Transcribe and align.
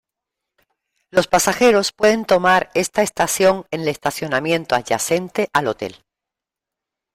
Los 1.11 1.27
pasajeros 1.27 1.91
pueden 1.91 2.25
tomar 2.25 2.71
esta 2.73 3.03
estación 3.03 3.67
en 3.69 3.81
el 3.81 3.87
estacionamiento 3.89 4.73
adyacente 4.73 5.47
al 5.53 5.67
hotel. 5.67 6.03